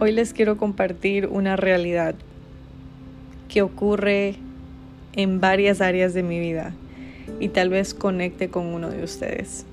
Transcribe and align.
Hoy 0.00 0.10
les 0.10 0.32
quiero 0.32 0.56
compartir 0.56 1.28
una 1.28 1.54
realidad 1.54 2.16
que 3.48 3.62
ocurre 3.62 4.34
en 5.14 5.40
varias 5.40 5.80
áreas 5.80 6.14
de 6.14 6.24
mi 6.24 6.40
vida 6.40 6.74
y 7.38 7.48
tal 7.48 7.68
vez 7.68 7.94
conecte 7.94 8.50
con 8.50 8.66
uno 8.66 8.90
de 8.90 9.04
ustedes 9.04 9.64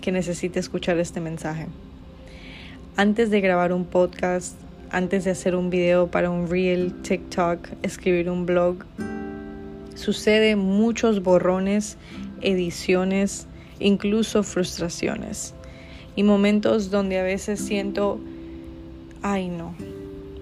que 0.00 0.12
necesite 0.12 0.60
escuchar 0.60 0.98
este 1.00 1.20
mensaje. 1.20 1.66
Antes 2.96 3.30
de 3.30 3.40
grabar 3.40 3.72
un 3.72 3.84
podcast, 3.84 4.54
antes 4.90 5.24
de 5.24 5.32
hacer 5.32 5.56
un 5.56 5.70
video 5.70 6.08
para 6.08 6.30
un 6.30 6.48
reel, 6.48 6.94
TikTok, 7.02 7.66
escribir 7.82 8.30
un 8.30 8.46
blog, 8.46 8.76
sucede 9.96 10.54
muchos 10.54 11.20
borrones, 11.20 11.98
ediciones, 12.42 13.48
incluso 13.80 14.44
frustraciones 14.44 15.52
y 16.14 16.22
momentos 16.22 16.90
donde 16.92 17.18
a 17.18 17.24
veces 17.24 17.58
siento, 17.58 18.20
ay 19.24 19.48
no, 19.48 19.74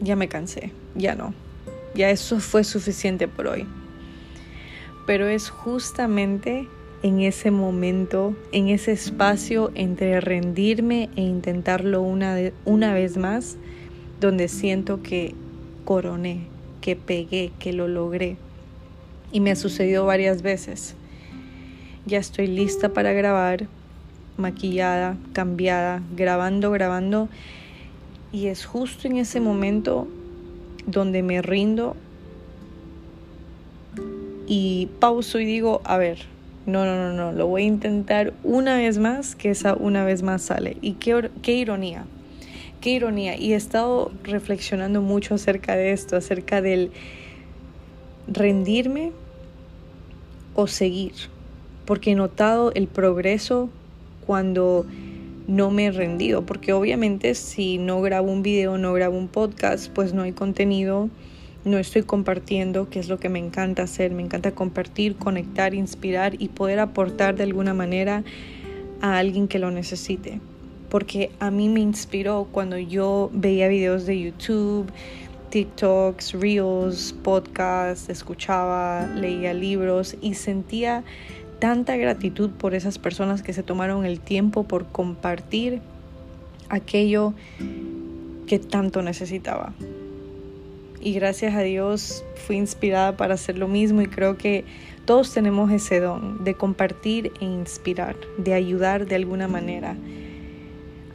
ya 0.00 0.16
me 0.16 0.28
cansé, 0.28 0.72
ya 0.96 1.14
no, 1.14 1.32
ya 1.94 2.10
eso 2.10 2.40
fue 2.40 2.64
suficiente 2.64 3.28
por 3.28 3.46
hoy. 3.46 3.64
Pero 5.06 5.28
es 5.28 5.50
justamente 5.50 6.68
en 7.04 7.20
ese 7.20 7.52
momento, 7.52 8.36
en 8.50 8.68
ese 8.68 8.90
espacio 8.90 9.70
entre 9.76 10.20
rendirme 10.20 11.10
e 11.14 11.22
intentarlo 11.22 12.02
una, 12.02 12.36
una 12.64 12.92
vez 12.92 13.16
más, 13.16 13.56
donde 14.20 14.48
siento 14.48 15.00
que 15.00 15.34
coroné, 15.84 16.46
que 16.80 16.96
pegué, 16.96 17.52
que 17.60 17.72
lo 17.72 17.86
logré. 17.86 18.36
Y 19.30 19.38
me 19.38 19.52
ha 19.52 19.56
sucedido 19.56 20.06
varias 20.06 20.42
veces. 20.42 20.96
Ya 22.04 22.18
estoy 22.18 22.48
lista 22.48 22.88
para 22.88 23.12
grabar, 23.12 23.68
maquillada, 24.36 25.16
cambiada, 25.32 26.02
grabando, 26.16 26.72
grabando. 26.72 27.28
Y 28.32 28.46
es 28.46 28.64
justo 28.64 29.06
en 29.06 29.16
ese 29.16 29.40
momento 29.40 30.08
donde 30.86 31.22
me 31.22 31.42
rindo 31.42 31.96
y 34.46 34.88
pauso 34.98 35.38
y 35.38 35.44
digo, 35.44 35.82
a 35.84 35.98
ver, 35.98 36.18
no, 36.66 36.84
no, 36.84 36.96
no, 36.96 37.12
no, 37.12 37.32
lo 37.32 37.46
voy 37.46 37.62
a 37.62 37.66
intentar 37.66 38.32
una 38.42 38.76
vez 38.76 38.98
más, 38.98 39.34
que 39.34 39.50
esa 39.50 39.74
una 39.74 40.04
vez 40.04 40.22
más 40.22 40.42
sale. 40.42 40.76
Y 40.80 40.92
qué, 40.94 41.30
qué 41.42 41.54
ironía, 41.54 42.04
qué 42.80 42.90
ironía. 42.90 43.36
Y 43.36 43.52
he 43.52 43.56
estado 43.56 44.12
reflexionando 44.22 45.02
mucho 45.02 45.34
acerca 45.34 45.76
de 45.76 45.92
esto, 45.92 46.16
acerca 46.16 46.62
del 46.62 46.90
rendirme 48.28 49.12
o 50.54 50.66
seguir, 50.66 51.12
porque 51.84 52.12
he 52.12 52.14
notado 52.14 52.72
el 52.74 52.86
progreso 52.86 53.70
cuando 54.26 54.86
no 55.46 55.70
me 55.70 55.86
he 55.86 55.90
rendido, 55.90 56.46
porque 56.46 56.72
obviamente 56.72 57.34
si 57.34 57.78
no 57.78 58.00
grabo 58.00 58.30
un 58.30 58.42
video, 58.42 58.78
no 58.78 58.92
grabo 58.92 59.18
un 59.18 59.28
podcast, 59.28 59.90
pues 59.92 60.14
no 60.14 60.22
hay 60.22 60.32
contenido, 60.32 61.10
no 61.64 61.78
estoy 61.78 62.02
compartiendo, 62.02 62.88
que 62.88 62.98
es 62.98 63.08
lo 63.08 63.18
que 63.18 63.28
me 63.28 63.38
encanta 63.38 63.82
hacer, 63.82 64.12
me 64.12 64.22
encanta 64.22 64.52
compartir, 64.52 65.16
conectar, 65.16 65.74
inspirar 65.74 66.34
y 66.40 66.48
poder 66.48 66.80
aportar 66.80 67.36
de 67.36 67.44
alguna 67.44 67.74
manera 67.74 68.24
a 69.00 69.18
alguien 69.18 69.48
que 69.48 69.58
lo 69.58 69.70
necesite. 69.70 70.40
Porque 70.88 71.30
a 71.38 71.50
mí 71.50 71.68
me 71.68 71.80
inspiró 71.80 72.48
cuando 72.50 72.78
yo 72.78 73.30
veía 73.32 73.68
videos 73.68 74.06
de 74.06 74.20
YouTube, 74.20 74.90
TikToks, 75.50 76.32
Reels, 76.32 77.14
podcasts, 77.22 78.08
escuchaba, 78.08 79.06
leía 79.14 79.52
libros 79.52 80.16
y 80.20 80.34
sentía 80.34 81.04
tanta 81.62 81.96
gratitud 81.96 82.50
por 82.50 82.74
esas 82.74 82.98
personas 82.98 83.44
que 83.44 83.52
se 83.52 83.62
tomaron 83.62 84.04
el 84.04 84.18
tiempo 84.18 84.64
por 84.64 84.88
compartir 84.88 85.80
aquello 86.68 87.34
que 88.48 88.58
tanto 88.58 89.00
necesitaba. 89.00 89.72
Y 91.00 91.12
gracias 91.12 91.54
a 91.54 91.60
Dios 91.60 92.24
fui 92.34 92.56
inspirada 92.56 93.16
para 93.16 93.34
hacer 93.34 93.58
lo 93.58 93.68
mismo 93.68 94.02
y 94.02 94.08
creo 94.08 94.36
que 94.36 94.64
todos 95.04 95.32
tenemos 95.32 95.70
ese 95.70 96.00
don 96.00 96.42
de 96.42 96.54
compartir 96.54 97.30
e 97.40 97.44
inspirar, 97.44 98.16
de 98.38 98.54
ayudar 98.54 99.06
de 99.06 99.14
alguna 99.14 99.46
manera. 99.46 99.94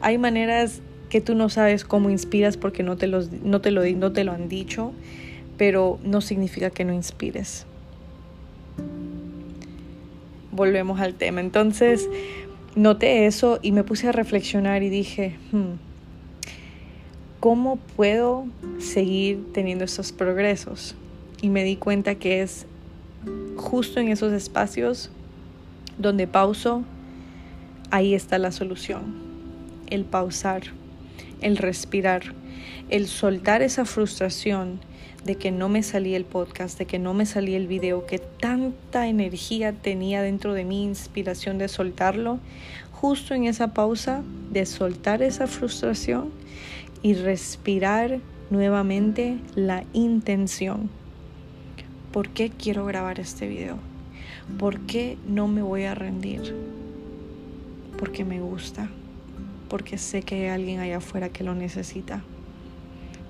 Hay 0.00 0.16
maneras 0.16 0.80
que 1.10 1.20
tú 1.20 1.34
no 1.34 1.50
sabes 1.50 1.84
cómo 1.84 2.08
inspiras 2.08 2.56
porque 2.56 2.82
no 2.82 2.96
te, 2.96 3.06
los, 3.06 3.30
no 3.32 3.60
te, 3.60 3.70
lo, 3.70 3.84
no 3.84 4.12
te 4.12 4.24
lo 4.24 4.32
han 4.32 4.48
dicho, 4.48 4.92
pero 5.58 5.98
no 6.04 6.22
significa 6.22 6.70
que 6.70 6.86
no 6.86 6.94
inspires 6.94 7.66
volvemos 10.58 11.00
al 11.00 11.14
tema. 11.14 11.40
Entonces, 11.40 12.10
noté 12.74 13.26
eso 13.26 13.60
y 13.62 13.72
me 13.72 13.84
puse 13.84 14.08
a 14.08 14.12
reflexionar 14.12 14.82
y 14.82 14.90
dije, 14.90 15.36
hmm, 15.52 15.78
¿cómo 17.40 17.76
puedo 17.96 18.44
seguir 18.78 19.46
teniendo 19.54 19.84
esos 19.84 20.12
progresos? 20.12 20.96
Y 21.40 21.48
me 21.48 21.62
di 21.64 21.76
cuenta 21.76 22.16
que 22.16 22.42
es 22.42 22.66
justo 23.56 24.00
en 24.00 24.08
esos 24.08 24.32
espacios 24.32 25.10
donde 25.96 26.26
pauso, 26.26 26.82
ahí 27.90 28.14
está 28.14 28.38
la 28.38 28.52
solución. 28.52 29.16
El 29.88 30.04
pausar, 30.04 30.62
el 31.40 31.56
respirar, 31.56 32.34
el 32.88 33.06
soltar 33.06 33.62
esa 33.62 33.84
frustración 33.84 34.80
de 35.24 35.36
que 35.36 35.50
no 35.50 35.68
me 35.68 35.82
salía 35.82 36.16
el 36.16 36.24
podcast, 36.24 36.78
de 36.78 36.86
que 36.86 36.98
no 36.98 37.14
me 37.14 37.26
salía 37.26 37.56
el 37.56 37.66
video, 37.66 38.06
que 38.06 38.18
tanta 38.18 39.08
energía 39.08 39.72
tenía 39.72 40.22
dentro 40.22 40.54
de 40.54 40.64
mi 40.64 40.84
inspiración 40.84 41.58
de 41.58 41.68
soltarlo, 41.68 42.38
justo 42.92 43.34
en 43.34 43.44
esa 43.44 43.74
pausa 43.74 44.22
de 44.50 44.66
soltar 44.66 45.22
esa 45.22 45.46
frustración 45.46 46.30
y 47.02 47.14
respirar 47.14 48.20
nuevamente 48.50 49.38
la 49.54 49.84
intención. 49.92 50.90
¿Por 52.12 52.30
qué 52.30 52.50
quiero 52.50 52.86
grabar 52.86 53.20
este 53.20 53.46
video? 53.46 53.76
¿Por 54.58 54.80
qué 54.80 55.18
no 55.28 55.46
me 55.46 55.62
voy 55.62 55.84
a 55.84 55.94
rendir? 55.94 56.54
Porque 57.98 58.24
me 58.24 58.40
gusta, 58.40 58.88
porque 59.68 59.98
sé 59.98 60.22
que 60.22 60.34
hay 60.34 60.48
alguien 60.48 60.80
allá 60.80 60.98
afuera 60.98 61.28
que 61.28 61.44
lo 61.44 61.54
necesita 61.54 62.22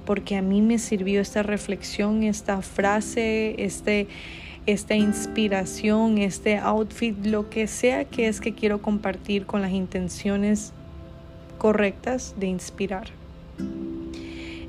porque 0.09 0.37
a 0.37 0.41
mí 0.41 0.62
me 0.62 0.78
sirvió 0.78 1.21
esta 1.21 1.43
reflexión, 1.43 2.22
esta 2.22 2.62
frase, 2.62 3.62
este, 3.62 4.09
esta 4.65 4.94
inspiración, 4.94 6.16
este 6.16 6.56
outfit, 6.56 7.15
lo 7.27 7.50
que 7.50 7.66
sea 7.66 8.06
que 8.06 8.27
es 8.27 8.41
que 8.41 8.54
quiero 8.54 8.81
compartir 8.81 9.44
con 9.44 9.60
las 9.60 9.71
intenciones 9.71 10.72
correctas 11.59 12.34
de 12.38 12.47
inspirar. 12.47 13.09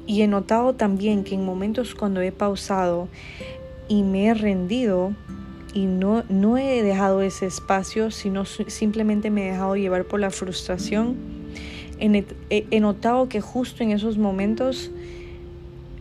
Y 0.05 0.23
he 0.23 0.27
notado 0.27 0.75
también 0.75 1.23
que 1.23 1.35
en 1.35 1.45
momentos 1.45 1.95
cuando 1.95 2.19
he 2.19 2.33
pausado 2.33 3.07
y 3.87 4.03
me 4.03 4.27
he 4.27 4.33
rendido 4.33 5.13
y 5.73 5.85
no, 5.85 6.25
no 6.27 6.57
he 6.57 6.83
dejado 6.83 7.21
ese 7.21 7.45
espacio, 7.45 8.11
sino 8.11 8.43
simplemente 8.43 9.29
me 9.29 9.47
he 9.47 9.51
dejado 9.51 9.77
llevar 9.77 10.03
por 10.03 10.19
la 10.19 10.31
frustración, 10.31 11.38
he 11.99 12.79
notado 12.79 13.29
que 13.29 13.41
justo 13.41 13.83
en 13.83 13.91
esos 13.91 14.17
momentos 14.17 14.91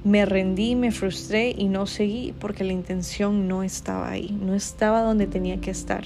me 0.05 0.25
rendí, 0.25 0.75
me 0.75 0.91
frustré 0.91 1.55
y 1.57 1.69
no 1.69 1.87
seguí 1.87 2.33
porque 2.39 2.65
la 2.65 2.73
intención 2.73 3.49
no 3.49 3.63
estaba 3.63 4.11
ahí, 4.11 4.39
no 4.41 4.55
estaba 4.55 5.03
donde 5.03 5.27
tenía 5.27 5.61
que 5.61 5.71
estar. 5.71 6.05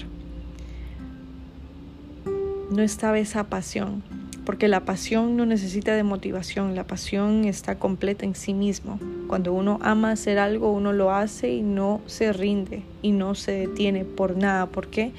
No 2.69 2.81
estaba 2.81 3.19
esa 3.19 3.45
pasión, 3.45 4.03
porque 4.45 4.67
la 4.67 4.83
pasión 4.83 5.37
no 5.37 5.45
necesita 5.45 5.95
de 5.95 6.03
motivación, 6.03 6.75
la 6.75 6.85
pasión 6.85 7.45
está 7.45 7.77
completa 7.77 8.25
en 8.25 8.35
sí 8.35 8.53
mismo. 8.53 8.99
Cuando 9.27 9.53
uno 9.53 9.79
ama 9.81 10.11
hacer 10.11 10.39
algo, 10.39 10.71
uno 10.71 10.91
lo 10.91 11.11
hace 11.11 11.53
y 11.53 11.61
no 11.61 12.01
se 12.07 12.33
rinde 12.33 12.81
y 13.01 13.11
no 13.11 13.35
se 13.35 13.51
detiene 13.51 14.05
por 14.05 14.35
nada. 14.35 14.65
¿Por 14.65 14.87
qué? 14.87 15.11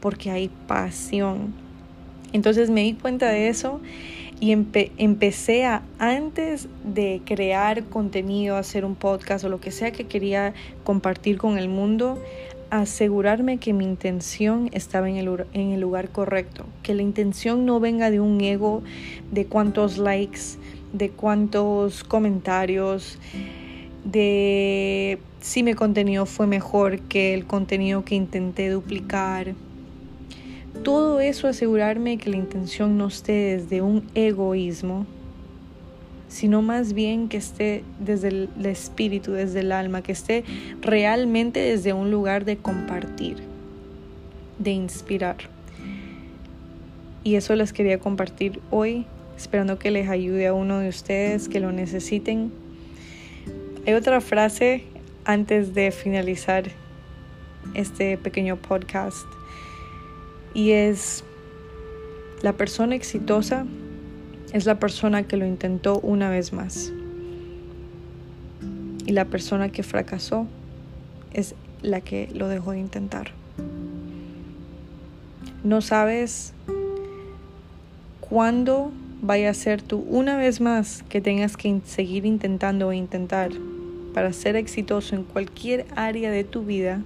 Porque 0.00 0.30
hay 0.30 0.48
pasión. 0.66 1.61
Entonces 2.32 2.70
me 2.70 2.82
di 2.82 2.94
cuenta 2.94 3.28
de 3.28 3.48
eso 3.48 3.80
y 4.40 4.50
empecé 4.50 5.64
a, 5.64 5.82
antes 6.00 6.66
de 6.82 7.22
crear 7.24 7.84
contenido, 7.84 8.56
hacer 8.56 8.84
un 8.84 8.96
podcast 8.96 9.44
o 9.44 9.48
lo 9.48 9.60
que 9.60 9.70
sea 9.70 9.92
que 9.92 10.08
quería 10.08 10.52
compartir 10.82 11.38
con 11.38 11.58
el 11.58 11.68
mundo, 11.68 12.20
asegurarme 12.70 13.58
que 13.58 13.72
mi 13.72 13.84
intención 13.84 14.68
estaba 14.72 15.08
en 15.08 15.16
el, 15.16 15.46
en 15.52 15.70
el 15.70 15.80
lugar 15.80 16.08
correcto, 16.08 16.64
que 16.82 16.94
la 16.94 17.02
intención 17.02 17.66
no 17.66 17.78
venga 17.78 18.10
de 18.10 18.18
un 18.18 18.40
ego, 18.40 18.82
de 19.30 19.46
cuántos 19.46 19.98
likes, 19.98 20.58
de 20.92 21.10
cuántos 21.10 22.02
comentarios, 22.02 23.18
de 24.04 25.20
si 25.40 25.62
mi 25.62 25.74
contenido 25.74 26.26
fue 26.26 26.48
mejor 26.48 26.98
que 27.02 27.34
el 27.34 27.46
contenido 27.46 28.04
que 28.04 28.16
intenté 28.16 28.70
duplicar, 28.70 29.54
todo 30.82 31.20
eso 31.20 31.48
asegurarme 31.48 32.18
que 32.18 32.30
la 32.30 32.36
intención 32.36 32.98
no 32.98 33.06
esté 33.06 33.56
desde 33.56 33.82
un 33.82 34.08
egoísmo, 34.14 35.06
sino 36.28 36.62
más 36.62 36.92
bien 36.92 37.28
que 37.28 37.36
esté 37.36 37.84
desde 38.00 38.28
el, 38.28 38.48
espíritu, 38.64 39.32
desde 39.32 39.60
el 39.60 39.72
alma, 39.72 40.02
que 40.02 40.12
esté 40.12 40.44
realmente 40.80 41.60
desde 41.60 41.92
un 41.92 42.10
lugar 42.10 42.44
de 42.44 42.56
compartir, 42.56 43.36
de 44.58 44.70
inspirar. 44.70 45.36
Y 47.24 47.36
eso 47.36 47.54
les 47.54 47.72
quería 47.72 47.98
compartir 47.98 48.60
hoy. 48.70 49.06
esperando 49.36 49.76
que 49.76 49.90
les 49.90 50.08
ayude 50.08 50.46
a 50.46 50.54
uno 50.54 50.78
de 50.78 50.88
ustedes 50.88 51.48
que 51.48 51.58
lo 51.58 51.72
necesiten. 51.72 52.52
Hay 53.86 53.94
otra 53.94 54.20
frase 54.20 54.84
antes 55.24 55.74
de 55.74 55.90
finalizar 55.90 56.64
este 57.74 58.16
pequeño 58.18 58.56
podcast 58.56 59.26
y 60.54 60.72
es 60.72 61.24
la 62.42 62.52
persona 62.54 62.94
exitosa 62.94 63.66
es 64.52 64.66
la 64.66 64.78
persona 64.78 65.22
que 65.22 65.36
lo 65.36 65.46
intentó 65.46 65.98
una 66.00 66.28
vez 66.30 66.52
más. 66.52 66.92
Y 69.06 69.12
la 69.12 69.24
persona 69.24 69.70
que 69.70 69.82
fracasó 69.82 70.46
es 71.32 71.54
la 71.80 72.00
que 72.00 72.28
lo 72.34 72.48
dejó 72.48 72.72
de 72.72 72.80
intentar. 72.80 73.30
No 75.64 75.80
sabes 75.80 76.52
cuándo 78.20 78.92
vaya 79.22 79.50
a 79.50 79.54
ser 79.54 79.80
tú 79.82 80.04
una 80.08 80.36
vez 80.36 80.60
más 80.60 81.02
que 81.08 81.20
tengas 81.20 81.56
que 81.56 81.80
seguir 81.86 82.26
intentando 82.26 82.88
o 82.88 82.92
intentar 82.92 83.50
para 84.12 84.32
ser 84.32 84.56
exitoso 84.56 85.14
en 85.14 85.24
cualquier 85.24 85.86
área 85.96 86.30
de 86.30 86.44
tu 86.44 86.64
vida. 86.64 87.00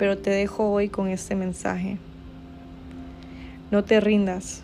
Pero 0.00 0.16
te 0.16 0.30
dejo 0.30 0.70
hoy 0.70 0.88
con 0.88 1.08
este 1.08 1.34
mensaje. 1.34 1.98
No 3.70 3.84
te 3.84 4.00
rindas. 4.00 4.62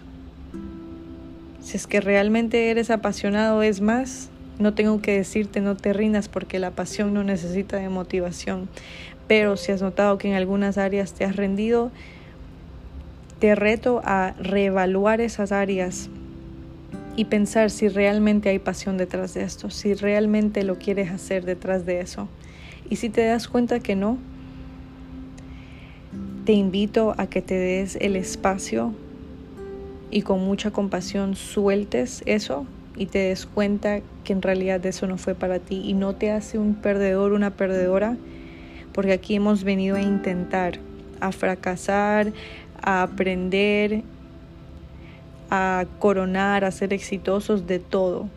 Si 1.60 1.76
es 1.76 1.86
que 1.86 2.00
realmente 2.00 2.70
eres 2.70 2.88
apasionado, 2.88 3.62
es 3.62 3.82
más, 3.82 4.30
no 4.58 4.72
tengo 4.72 5.02
que 5.02 5.12
decirte 5.12 5.60
no 5.60 5.76
te 5.76 5.92
rindas 5.92 6.30
porque 6.30 6.58
la 6.58 6.70
pasión 6.70 7.12
no 7.12 7.22
necesita 7.22 7.76
de 7.76 7.90
motivación. 7.90 8.70
Pero 9.28 9.58
si 9.58 9.72
has 9.72 9.82
notado 9.82 10.16
que 10.16 10.28
en 10.28 10.36
algunas 10.36 10.78
áreas 10.78 11.12
te 11.12 11.26
has 11.26 11.36
rendido, 11.36 11.90
te 13.38 13.54
reto 13.54 14.00
a 14.06 14.32
reevaluar 14.40 15.20
esas 15.20 15.52
áreas 15.52 16.08
y 17.14 17.26
pensar 17.26 17.70
si 17.70 17.88
realmente 17.88 18.48
hay 18.48 18.58
pasión 18.58 18.96
detrás 18.96 19.34
de 19.34 19.42
esto, 19.42 19.68
si 19.68 19.92
realmente 19.92 20.62
lo 20.62 20.78
quieres 20.78 21.10
hacer 21.10 21.44
detrás 21.44 21.84
de 21.84 22.00
eso. 22.00 22.26
Y 22.88 22.96
si 22.96 23.10
te 23.10 23.26
das 23.26 23.48
cuenta 23.48 23.80
que 23.80 23.96
no, 23.96 24.16
te 26.46 26.52
invito 26.52 27.12
a 27.18 27.26
que 27.26 27.42
te 27.42 27.58
des 27.58 27.96
el 27.96 28.14
espacio 28.14 28.94
y 30.12 30.22
con 30.22 30.44
mucha 30.44 30.70
compasión 30.70 31.34
sueltes 31.34 32.22
eso 32.24 32.66
y 32.96 33.06
te 33.06 33.18
des 33.18 33.46
cuenta 33.46 33.98
que 34.22 34.32
en 34.32 34.42
realidad 34.42 34.86
eso 34.86 35.08
no 35.08 35.18
fue 35.18 35.34
para 35.34 35.58
ti 35.58 35.82
y 35.84 35.92
no 35.92 36.14
te 36.14 36.30
hace 36.30 36.56
un 36.56 36.76
perdedor, 36.76 37.32
una 37.32 37.50
perdedora, 37.50 38.16
porque 38.92 39.12
aquí 39.12 39.34
hemos 39.34 39.64
venido 39.64 39.96
a 39.96 40.02
intentar, 40.02 40.78
a 41.18 41.32
fracasar, 41.32 42.32
a 42.80 43.02
aprender, 43.02 44.04
a 45.50 45.84
coronar, 45.98 46.64
a 46.64 46.70
ser 46.70 46.92
exitosos 46.92 47.66
de 47.66 47.80
todo. 47.80 48.28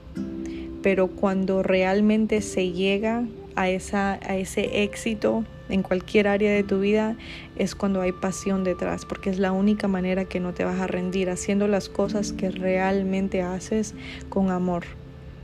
Pero 0.82 1.10
cuando 1.10 1.62
realmente 1.62 2.42
se 2.42 2.72
llega 2.72 3.24
a, 3.56 3.70
esa, 3.70 4.14
a 4.14 4.36
ese 4.36 4.84
éxito, 4.84 5.44
en 5.70 5.84
cualquier 5.84 6.28
área 6.28 6.52
de 6.52 6.64
tu 6.64 6.80
vida 6.80 7.16
es 7.56 7.76
cuando 7.76 8.02
hay 8.02 8.12
pasión 8.12 8.64
detrás, 8.64 9.06
porque 9.06 9.30
es 9.30 9.40
la 9.40 9.52
única 9.52 9.88
manera 9.88 10.26
que 10.26 10.40
no 10.40 10.54
te 10.54 10.66
vas 10.66 10.80
a 10.80 10.88
rendir, 10.88 11.30
haciendo 11.30 11.68
las 11.68 11.90
cosas 11.90 12.34
que 12.34 12.50
realmente 12.50 13.42
haces 13.42 13.94
con 14.30 14.50
amor, 14.50 14.84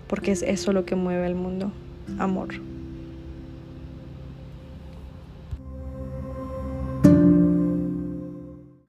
porque 0.07 0.31
es 0.31 0.41
eso 0.41 0.73
lo 0.73 0.85
que 0.85 0.95
mueve 0.95 1.25
el 1.27 1.35
mundo, 1.35 1.71
amor. 2.19 2.49